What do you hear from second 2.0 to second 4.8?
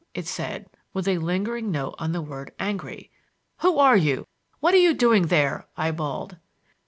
the word angry. "Who are you? What are